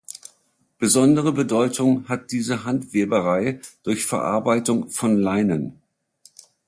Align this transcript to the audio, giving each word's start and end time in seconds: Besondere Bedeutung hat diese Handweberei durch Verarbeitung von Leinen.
Besondere 0.79 1.31
Bedeutung 1.31 2.09
hat 2.09 2.31
diese 2.31 2.63
Handweberei 2.63 3.59
durch 3.83 4.03
Verarbeitung 4.07 4.89
von 4.89 5.15
Leinen. 5.15 5.79